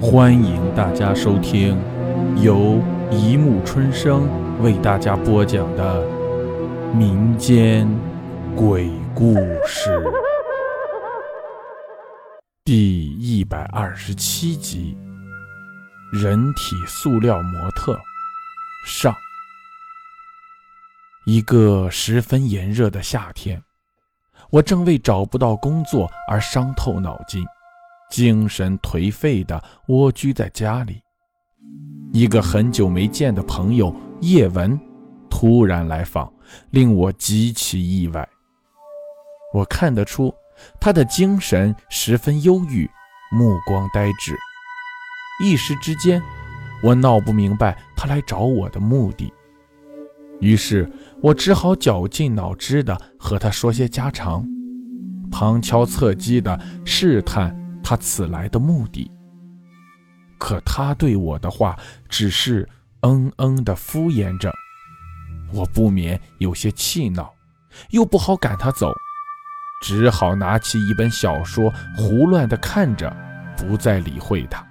[0.00, 1.76] 欢迎大家收听
[2.40, 4.28] 由一木春生
[4.62, 6.06] 为大家播讲的
[6.94, 7.88] 民间
[8.54, 9.34] 鬼故
[9.66, 10.00] 事
[12.64, 14.96] 第一百二十七集
[16.16, 17.94] 《人体塑料模特》
[18.86, 19.12] 上。
[21.26, 23.60] 一个十分炎热的夏天，
[24.50, 27.44] 我正为找不到工作而伤透脑筋。
[28.10, 31.02] 精神颓废的蜗居在家里，
[32.12, 34.78] 一个很久没见的朋友叶文
[35.28, 36.32] 突然来访，
[36.70, 38.26] 令我极其意外。
[39.52, 40.34] 我看得出
[40.80, 42.88] 他的精神十分忧郁，
[43.30, 44.34] 目光呆滞。
[45.44, 46.20] 一时之间，
[46.82, 49.32] 我闹不明白他来找我的目的，
[50.40, 50.90] 于是
[51.22, 54.46] 我只好绞尽脑汁地和他说些家常，
[55.30, 57.54] 旁敲侧击地试探。
[57.88, 59.10] 他此来的目的，
[60.36, 61.74] 可他对我的话
[62.06, 62.68] 只是
[63.00, 64.52] 嗯嗯的敷衍着，
[65.54, 67.34] 我不免有些气恼，
[67.88, 68.92] 又不好赶他走，
[69.80, 73.10] 只好拿起一本小说胡乱的看着，
[73.56, 74.62] 不再理会他。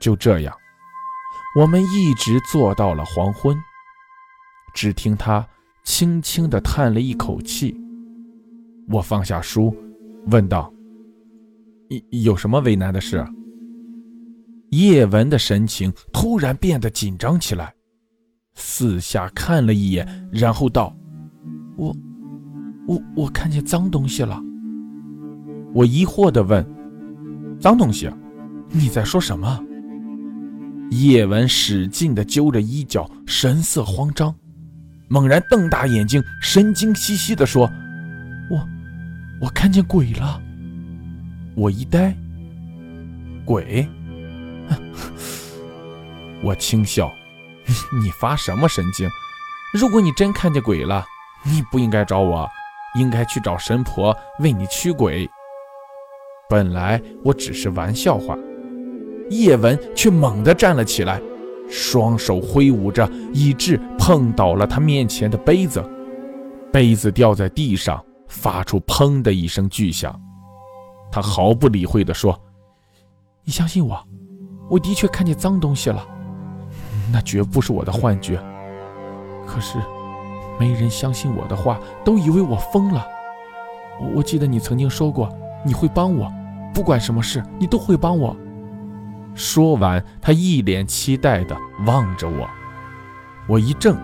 [0.00, 0.56] 就这样，
[1.54, 3.54] 我们一直坐到了黄昏。
[4.72, 5.46] 只听他
[5.84, 7.78] 轻轻的叹了一口气，
[8.88, 9.76] 我放下书，
[10.28, 10.72] 问道。
[12.10, 13.24] 有什么为难的事？
[14.70, 17.74] 叶文的神情突然变得紧张起来，
[18.54, 20.96] 四下看了一眼，然后道
[21.76, 21.94] ：“我，
[22.86, 24.40] 我，我看见脏东西了。”
[25.74, 26.66] 我疑惑地问
[27.60, 28.10] ：“脏东西？
[28.70, 29.62] 你在说什么？”
[30.90, 34.34] 叶文使劲地揪着衣角，神色慌张，
[35.08, 37.70] 猛然瞪大眼睛，神经兮兮地说
[38.50, 38.68] ：“我，
[39.42, 40.40] 我看见鬼了。”
[41.54, 42.16] 我一呆，
[43.44, 43.86] 鬼？
[46.42, 47.12] 我轻笑，
[48.02, 49.08] 你发什么神经？
[49.74, 51.04] 如果你真看见鬼了，
[51.44, 52.48] 你不应该找我，
[52.98, 55.28] 应该去找神婆为你驱鬼。
[56.48, 58.36] 本来我只是玩笑话，
[59.30, 61.20] 叶文却猛地站了起来，
[61.68, 65.82] 双手挥舞着，以致碰倒了他面前的杯子，
[66.72, 70.18] 杯子掉在地上，发出砰的一声巨响。
[71.12, 72.36] 他毫不理会地说
[73.44, 74.02] ：“你相信我，
[74.70, 76.02] 我的确看见脏东西了，
[77.12, 78.42] 那绝不是我的幻觉。
[79.46, 79.76] 可是，
[80.58, 83.06] 没人相信我的话，都以为我疯了。
[84.14, 85.28] 我记得你曾经说过
[85.66, 86.32] 你会帮我，
[86.72, 88.34] 不管什么事你都会帮我。”
[89.36, 91.54] 说完，他一脸期待地
[91.86, 92.48] 望着我。
[93.46, 93.96] 我一怔，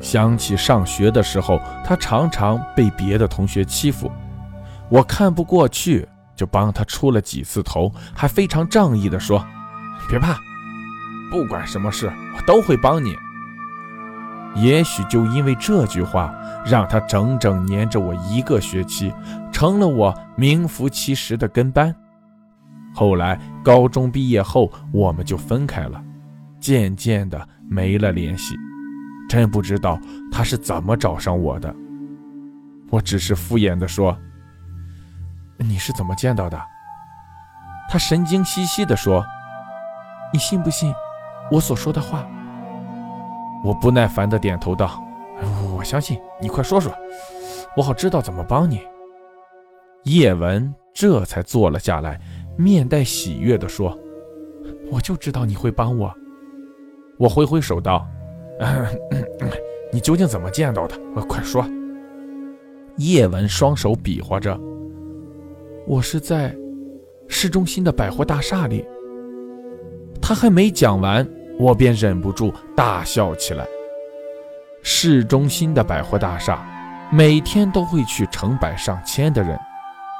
[0.00, 4.10] 想起上学的时候，他常常被别的同学欺负，
[4.88, 6.08] 我看不过去。
[6.36, 9.44] 就帮他出了几次头，还非常仗义地说
[10.08, 10.38] ：“别怕，
[11.30, 13.16] 不管什么事，我都会帮你。”
[14.56, 16.32] 也许就因为这句话，
[16.64, 19.12] 让他整整黏着我一个学期，
[19.52, 21.94] 成了我名副其实的跟班。
[22.94, 26.00] 后来高中毕业后，我们就分开了，
[26.60, 28.54] 渐渐的没了联系。
[29.28, 29.98] 真不知道
[30.30, 31.74] 他是怎么找上我的，
[32.90, 34.16] 我只是敷衍地说。
[35.58, 36.60] 你是怎么见到的？
[37.88, 39.24] 他神经兮兮地说
[40.32, 40.92] ：“你信不信
[41.50, 42.26] 我所说的话？”
[43.62, 45.02] 我不耐烦地点头道
[45.76, 46.18] ：“我相信。
[46.40, 46.92] 你快说说，
[47.76, 48.80] 我好知道怎么帮你。”
[50.04, 52.20] 叶文这才坐了下来，
[52.58, 53.96] 面带喜悦地说
[54.90, 56.12] ：“我就知道你会帮我。”
[57.16, 58.06] 我挥挥手道
[59.92, 60.98] ：“你究竟怎么见到的？
[61.28, 61.64] 快说。”
[62.98, 64.58] 叶文双手比划着。
[65.86, 66.54] 我是在
[67.28, 68.84] 市中心的百货大厦里。
[70.20, 71.26] 他还没讲完，
[71.58, 73.66] 我便忍不住大笑起来。
[74.82, 76.64] 市中心的百货大厦，
[77.10, 79.58] 每天都会去成百上千的人，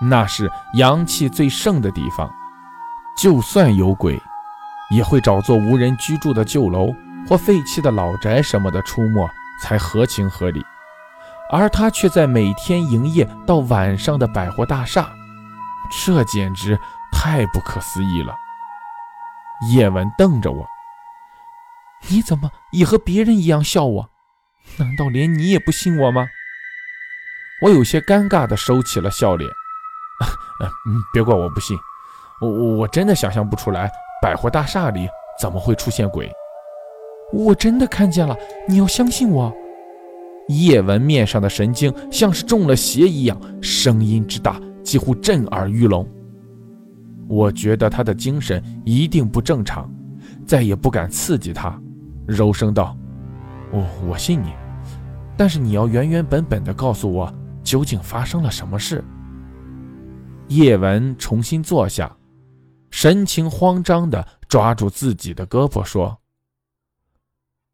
[0.00, 2.30] 那是阳气最盛的地方。
[3.20, 4.18] 就算有鬼，
[4.90, 6.90] 也会找座无人居住的旧楼
[7.28, 9.28] 或废弃的老宅什么的出没，
[9.62, 10.64] 才合情合理。
[11.52, 15.10] 而他却在每天营业到晚上的百货大厦。
[15.90, 16.78] 这简直
[17.12, 18.34] 太不可思议了！
[19.72, 20.66] 叶文瞪着我
[22.08, 24.10] ：“你怎么也和别人一样笑我？
[24.78, 26.26] 难道连你也不信我吗？”
[27.62, 29.50] 我有些尴尬地收起了笑脸。
[30.86, 31.76] 嗯，别怪我不信，
[32.40, 32.48] 我
[32.78, 33.90] 我真的想象不出来
[34.22, 35.08] 百货大厦里
[35.38, 36.30] 怎么会出现鬼。
[37.32, 39.52] 我真的看见了，你要相信我。
[40.48, 44.58] 叶文面上的神经像是中了邪一样，声音之大。
[44.82, 46.06] 几乎震耳欲聋。
[47.28, 49.88] 我觉得他的精神一定不正常，
[50.46, 51.80] 再也不敢刺激他，
[52.26, 52.96] 柔声道
[53.70, 54.52] ：“我我信你，
[55.36, 57.32] 但是你要原原本本的告诉我，
[57.62, 59.04] 究竟发生了什么事。”
[60.48, 62.16] 叶文重新坐下，
[62.90, 66.18] 神情慌张的抓住自己的胳膊说：“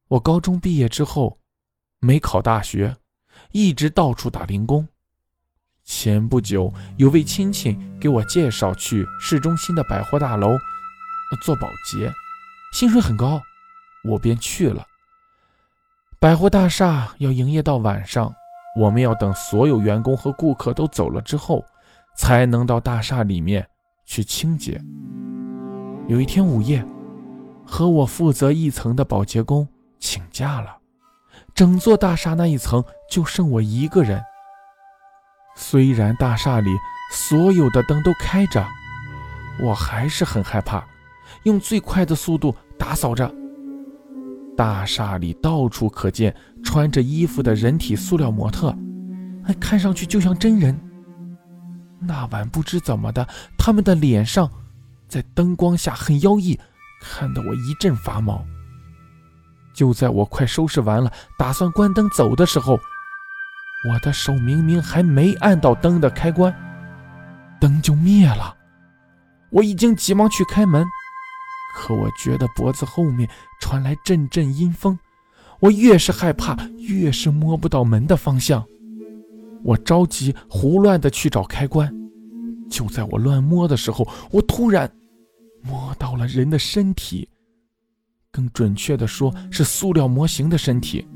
[0.08, 1.38] 我高中毕业之后，
[2.00, 2.94] 没考大学，
[3.52, 4.86] 一直到处打零工。”
[5.86, 10.58] 前不久，有位亲戚给我介绍去市中心的百货大楼
[11.42, 12.12] 做保洁，
[12.72, 13.40] 薪水很高，
[14.04, 14.84] 我便去了。
[16.18, 18.34] 百货大厦要营业到晚上，
[18.80, 21.64] 我们要等所有员工和顾客都走了之后，
[22.16, 23.64] 才能到大厦里面
[24.04, 24.82] 去清洁。
[26.08, 26.84] 有一天午夜，
[27.64, 29.68] 和我负责一层的保洁工
[30.00, 30.78] 请假了，
[31.54, 34.20] 整座大厦那一层就剩我一个人。
[35.56, 36.70] 虽然大厦里
[37.10, 38.64] 所有的灯都开着，
[39.58, 40.84] 我还是很害怕，
[41.44, 43.34] 用最快的速度打扫着。
[44.56, 48.76] 大厦里到处可见穿着衣服的人体塑料模特，
[49.58, 50.78] 看上去就像真人。
[51.98, 53.26] 那晚不知怎么的，
[53.58, 54.50] 他们的脸上
[55.08, 56.58] 在灯光下很妖异，
[57.00, 58.44] 看得我一阵发毛。
[59.74, 62.78] 就在我快收拾完了，打算关灯走的时候。
[63.88, 66.54] 我的手明明还没按到灯的开关，
[67.60, 68.56] 灯就灭了。
[69.50, 70.84] 我已经急忙去开门，
[71.76, 73.28] 可我觉得脖子后面
[73.60, 74.98] 传来阵阵阴风，
[75.60, 78.64] 我越是害怕，越是摸不到门的方向。
[79.62, 81.92] 我着急，胡乱的去找开关。
[82.68, 84.90] 就在我乱摸的时候，我突然
[85.62, 87.28] 摸到了人的身体，
[88.32, 91.06] 更准确的说是塑料模型的身体。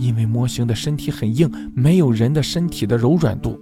[0.00, 3.60] 因为模型的身体很硬，没有人的身体的柔软度，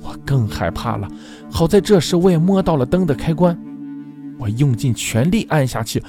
[0.00, 1.08] 我更害怕了。
[1.48, 3.56] 好在这时我也摸到了灯的开关，
[4.40, 6.02] 我用尽全力按下去，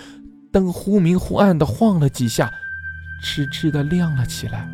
[0.51, 2.51] 灯忽明忽暗的晃了几下，
[3.23, 4.67] 吱吱的亮了起来。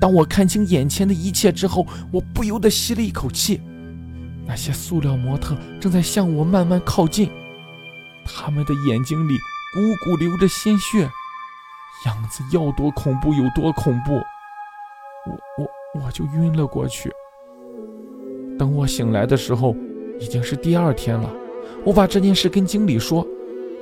[0.00, 3.60] 当我看清眼前的一切之后，我不由得吸了一口气。
[4.44, 7.30] 那些塑料模特正在向我慢慢靠近，
[8.24, 9.34] 他们的眼睛里
[9.76, 11.08] 汩汩流着鲜血。
[12.04, 14.14] 样子要多恐怖有多恐怖，
[15.26, 17.10] 我我我就晕了过去。
[18.58, 19.74] 等我醒来的时候，
[20.20, 21.28] 已经是第二天了。
[21.84, 23.26] 我把这件事跟经理说，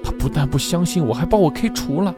[0.03, 2.15] 他不但不相信我，还把我开除了。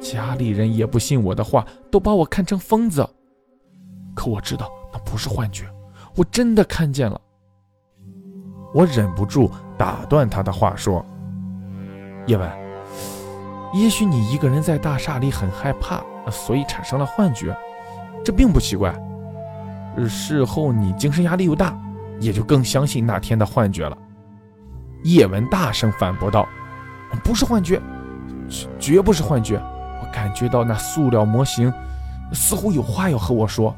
[0.00, 3.06] 家里人也不信我的话，都把我看成疯子。
[4.14, 5.64] 可我知道那不是幻觉，
[6.16, 7.20] 我真的看见了。
[8.74, 11.04] 我忍不住打断他的话说
[12.26, 12.50] ：“叶文。”
[13.72, 17.56] 也许你一个人在大厦里很害怕，所以产生了幻觉，
[18.24, 18.94] 这并不奇怪。
[20.08, 21.76] 事后你精神压力又大，
[22.20, 23.96] 也就更相信那天的幻觉了。
[25.04, 26.48] 叶文大声反驳道
[27.24, 27.80] ：“不是幻觉，
[28.78, 29.56] 绝不是幻觉！
[30.00, 31.72] 我感觉到那塑料模型
[32.32, 33.74] 似乎有话要和我说，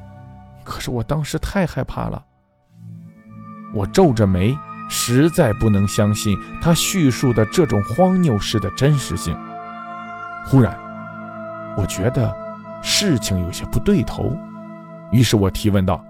[0.65, 2.23] 可是我当时太害怕了。”
[3.75, 4.57] 我皱着眉，
[4.89, 9.37] 实在不能相信他叙述的这种荒谬事的真实性。
[10.47, 10.77] 忽然，
[11.77, 12.35] 我觉得
[12.83, 14.31] 事情有些不对头，
[15.11, 16.05] 于是我提问道：“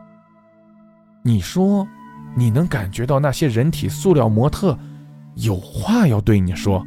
[1.22, 1.86] 你说，
[2.34, 4.76] 你能感觉到那些人体塑料模特
[5.36, 6.84] 有话要对你说？”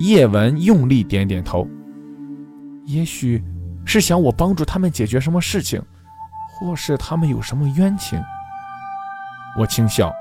[0.00, 1.66] 叶文用力点点头，
[2.86, 3.42] 也许
[3.84, 5.80] 是想我帮助他们解决什么事情，
[6.50, 8.20] 或是他们有什么冤情。
[9.56, 10.12] 我轻笑：“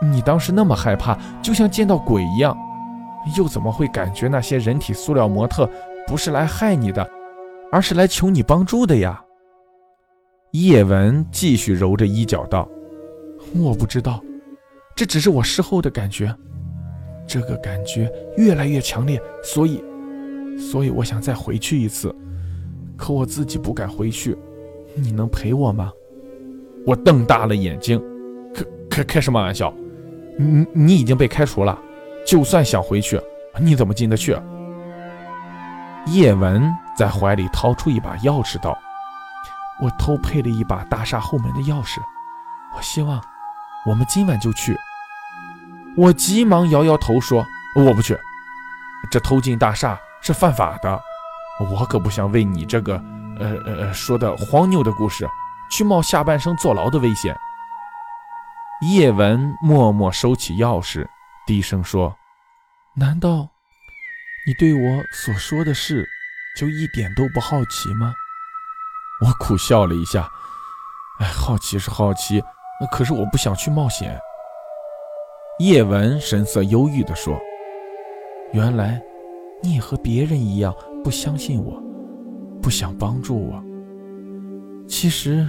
[0.00, 2.56] 你当时那么害怕，就像见到鬼一样。”
[3.36, 5.68] 又怎么会感觉那些人体塑料模特
[6.06, 7.08] 不是来害你的，
[7.72, 9.22] 而是来求你帮助的呀？
[10.52, 12.68] 叶文继续揉着衣角道
[13.56, 14.22] ：“我不知道，
[14.94, 16.34] 这只是我事后的感觉。
[17.26, 19.82] 这个感觉越来越强烈，所以，
[20.56, 22.14] 所以我想再回去一次，
[22.96, 24.36] 可我自己不敢回去。
[24.94, 25.92] 你能陪我吗？”
[26.86, 28.00] 我瞪大了眼睛
[28.54, 29.74] ：“开开开什么玩笑？
[30.38, 31.78] 你你已经被开除了。”
[32.26, 33.20] 就算想回去，
[33.58, 34.36] 你怎么进得去？
[36.06, 38.76] 叶文在怀里掏出一把钥匙，道
[39.80, 42.00] ：“我偷配了一把大厦后门的钥匙，
[42.76, 43.22] 我希望
[43.86, 44.76] 我们今晚就去。”
[45.96, 47.46] 我急忙摇摇头说
[47.78, 48.18] ：“我不去，
[49.10, 51.00] 这偷进大厦是犯法的，
[51.60, 53.02] 我可不想为你这个
[53.38, 55.28] 呃呃说的荒谬的故事
[55.70, 57.36] 去冒下半生坐牢的危险。”
[58.82, 61.06] 叶文默默收起钥匙。
[61.46, 62.14] 低声说
[62.96, 63.48] ：“难道
[64.46, 66.04] 你对我所说的事
[66.58, 68.12] 就一点都不好奇吗？”
[69.24, 70.28] 我苦笑了一下，
[71.20, 72.42] 哎，好奇是好奇，
[72.90, 74.18] 可是我不想去冒险。
[75.60, 77.40] 叶文神色忧郁地说
[78.52, 79.00] ：“原来
[79.62, 81.80] 你也和别人一样不相信我，
[82.60, 83.64] 不想帮助我。
[84.86, 85.46] 其实，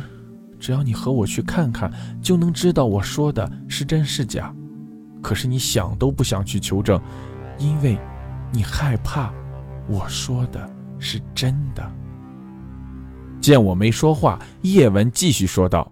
[0.60, 4.54] 只要你和我去看看，就能知道我说的是真是假。
[5.22, 7.02] 可是你想都不想去求证，
[7.58, 7.98] 因为
[8.52, 9.34] 你害怕
[9.88, 10.70] 我说的
[11.00, 11.92] 是真的。”
[13.40, 15.92] 见我没说话，叶文继续说道。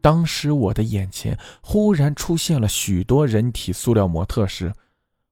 [0.00, 4.72] 当时我的眼前忽然出现了许多人体塑料模特时，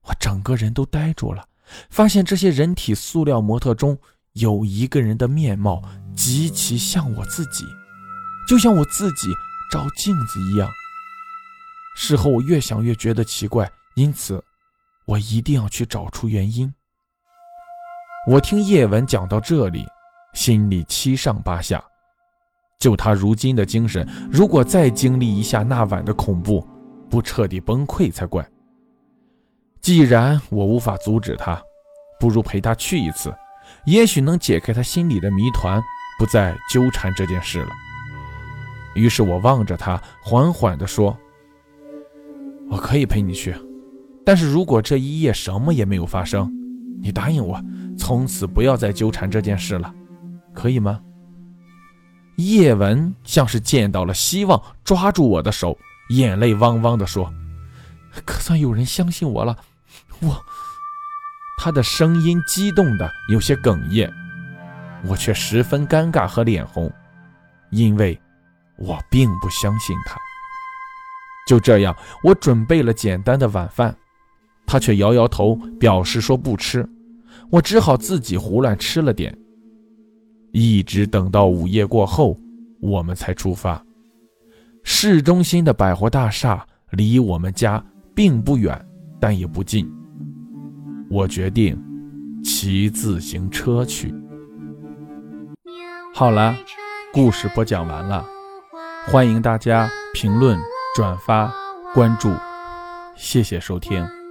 [0.03, 1.47] 我整个人都呆住了。
[1.91, 3.97] 发现这些人体塑料模特中
[4.33, 5.83] 有一个人的面貌
[6.17, 7.65] 极其像我自己，
[8.49, 9.29] 就像我自己
[9.71, 10.69] 照镜子一样。
[11.95, 14.43] 事后我越想越觉得奇怪，因此
[15.07, 16.73] 我一定要去找出原因。
[18.27, 19.87] 我听叶文讲到这里，
[20.33, 21.83] 心里七上八下。
[22.81, 26.67] 就他如今的精神，如果再经历一下那晚的恐怖，
[27.09, 28.47] 不彻底崩溃才怪。
[29.81, 31.63] 既然我无法阻止他，
[32.19, 33.35] 不如陪他去一次，
[33.87, 35.81] 也许能解开他心里的谜团，
[36.19, 37.71] 不再纠缠这件事了。
[38.95, 41.17] 于是我望着他，缓缓地说
[42.71, 43.55] ：“我可以陪你去，
[44.25, 46.51] 但是如果这一夜什么也没有发生，
[47.01, 47.63] 你答应我，
[47.97, 49.95] 从此不要再纠缠这件事了，
[50.53, 51.01] 可以吗？”
[52.37, 55.79] 叶文像是见到了希望，抓住我的手，
[56.09, 57.33] 眼泪汪汪地说
[58.27, 59.57] ：“可算有人相信我了。”
[60.21, 60.37] 我，
[61.59, 64.13] 他的声音激动的有些哽咽，
[65.07, 66.93] 我却十分尴尬和脸红，
[67.71, 68.21] 因为
[68.79, 70.19] 我并不相信他。
[71.47, 73.95] 就这样，我准备了简单的晚饭，
[74.67, 76.89] 他却摇摇头，表示说不吃。
[77.51, 79.37] 我只好自己胡乱吃了点。
[80.53, 82.39] 一直等到午夜过后，
[82.81, 83.85] 我们才出发。
[84.83, 87.85] 市中心的百货大厦离我们家
[88.15, 88.79] 并不远，
[89.21, 89.91] 但也不近。
[91.11, 91.79] 我决定
[92.43, 94.15] 骑自行车去。
[96.15, 96.57] 好了，
[97.13, 98.25] 故事播讲完了，
[99.07, 100.59] 欢迎大家评论、
[100.95, 101.53] 转发、
[101.93, 102.33] 关注，
[103.17, 104.24] 谢谢收听。